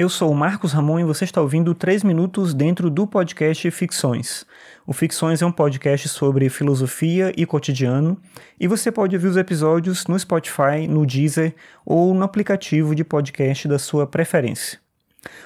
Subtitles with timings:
[0.00, 4.46] Eu sou o Marcos Ramon e você está ouvindo 3 minutos dentro do podcast Ficções.
[4.86, 8.16] O Ficções é um podcast sobre filosofia e cotidiano
[8.58, 13.68] e você pode ouvir os episódios no Spotify, no Deezer ou no aplicativo de podcast
[13.68, 14.80] da sua preferência.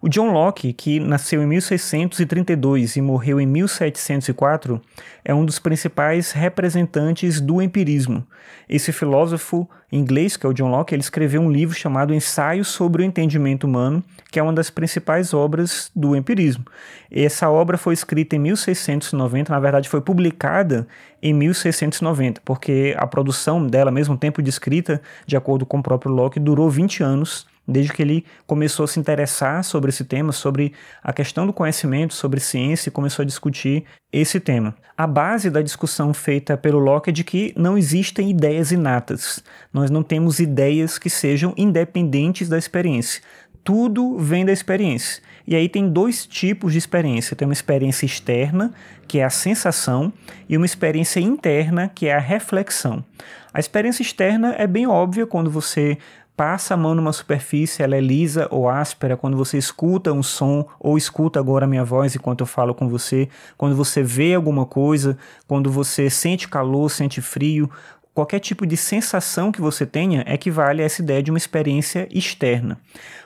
[0.00, 4.80] O John Locke, que nasceu em 1632 e morreu em 1704,
[5.24, 8.24] é um dos principais representantes do empirismo.
[8.68, 13.02] Esse filósofo inglês, que é o John Locke, ele escreveu um livro chamado Ensaio sobre
[13.02, 16.64] o Entendimento Humano, que é uma das principais obras do empirismo.
[17.10, 20.86] Essa obra foi escrita em 1690, na verdade foi publicada
[21.22, 26.12] em 1690, porque a produção dela, mesmo tempo de escrita, de acordo com o próprio
[26.12, 30.72] Locke, durou 20 anos desde que ele começou a se interessar sobre esse tema, sobre
[31.02, 34.74] a questão do conhecimento, sobre ciência e começou a discutir esse tema.
[34.96, 39.42] A base da discussão feita pelo Locke é de que não existem ideias inatas.
[39.72, 43.22] Nós não temos ideias que sejam independentes da experiência.
[43.62, 45.20] Tudo vem da experiência.
[45.46, 47.36] E aí tem dois tipos de experiência.
[47.36, 48.72] Tem uma experiência externa,
[49.06, 50.12] que é a sensação,
[50.48, 53.04] e uma experiência interna, que é a reflexão.
[53.52, 55.98] A experiência externa é bem óbvia quando você
[56.36, 60.66] passa a mão numa superfície, ela é lisa ou áspera, quando você escuta um som
[60.78, 64.66] ou escuta agora a minha voz enquanto eu falo com você, quando você vê alguma
[64.66, 65.16] coisa,
[65.48, 67.70] quando você sente calor, sente frio,
[68.16, 72.78] qualquer tipo de sensação que você tenha equivale a essa ideia de uma experiência externa.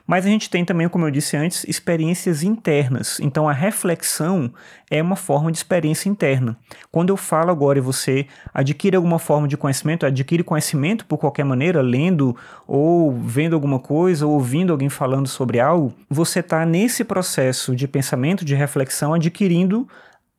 [0.05, 3.21] Mas a gente tem também, como eu disse antes, experiências internas.
[3.21, 4.53] Então a reflexão
[4.91, 6.57] é uma forma de experiência interna.
[6.91, 11.45] Quando eu falo agora e você adquire alguma forma de conhecimento, adquire conhecimento por qualquer
[11.45, 17.05] maneira, lendo ou vendo alguma coisa, ou ouvindo alguém falando sobre algo, você está nesse
[17.05, 19.87] processo de pensamento, de reflexão, adquirindo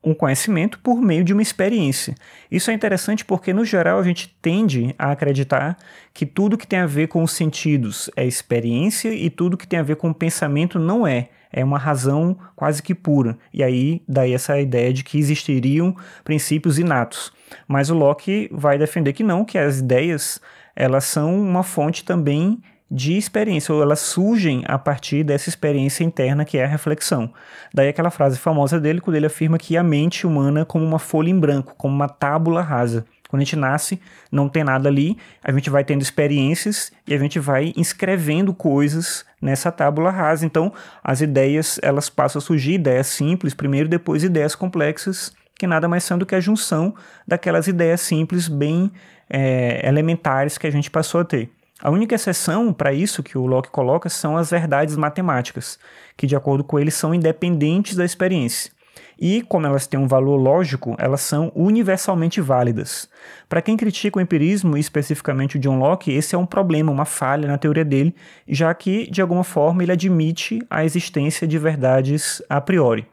[0.03, 2.15] um conhecimento por meio de uma experiência.
[2.49, 5.77] Isso é interessante porque, no geral, a gente tende a acreditar
[6.13, 9.79] que tudo que tem a ver com os sentidos é experiência e tudo que tem
[9.79, 11.29] a ver com o pensamento não é.
[11.53, 13.37] É uma razão quase que pura.
[13.53, 17.31] E aí, daí essa ideia de que existiriam princípios inatos.
[17.67, 20.39] Mas o Locke vai defender que não, que as ideias
[20.75, 26.43] elas são uma fonte também de experiência, ou elas surgem a partir dessa experiência interna
[26.43, 27.31] que é a reflexão.
[27.73, 30.99] Daí aquela frase famosa dele, quando ele afirma que a mente humana é como uma
[30.99, 33.05] folha em branco, como uma tábula rasa.
[33.29, 33.97] Quando a gente nasce,
[34.29, 39.23] não tem nada ali, a gente vai tendo experiências e a gente vai inscrevendo coisas
[39.41, 40.45] nessa tábula rasa.
[40.45, 45.87] Então, as ideias, elas passam a surgir, ideias simples primeiro, depois ideias complexas, que nada
[45.87, 46.93] mais são do que a junção
[47.25, 48.91] daquelas ideias simples, bem
[49.29, 51.49] é, elementares que a gente passou a ter.
[51.83, 55.79] A única exceção para isso que o Locke coloca são as verdades matemáticas,
[56.15, 58.71] que, de acordo com ele, são independentes da experiência.
[59.19, 63.09] E, como elas têm um valor lógico, elas são universalmente válidas.
[63.49, 67.05] Para quem critica o empirismo, e especificamente o John Locke, esse é um problema, uma
[67.05, 68.15] falha na teoria dele,
[68.47, 73.10] já que, de alguma forma, ele admite a existência de verdades a priori.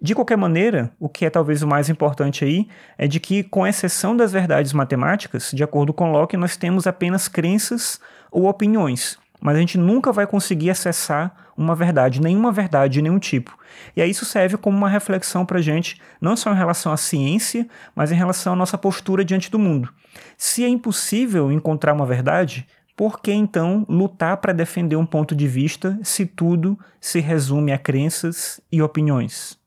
[0.00, 2.68] De qualquer maneira, o que é talvez o mais importante aí
[2.98, 7.28] é de que, com exceção das verdades matemáticas, de acordo com Locke, nós temos apenas
[7.28, 8.00] crenças
[8.30, 13.18] ou opiniões, mas a gente nunca vai conseguir acessar uma verdade, nenhuma verdade de nenhum
[13.18, 13.56] tipo.
[13.96, 16.96] E aí isso serve como uma reflexão para a gente, não só em relação à
[16.96, 19.88] ciência, mas em relação à nossa postura diante do mundo.
[20.36, 22.66] Se é impossível encontrar uma verdade,
[22.96, 27.78] por que então lutar para defender um ponto de vista se tudo se resume a
[27.78, 29.58] crenças e opiniões?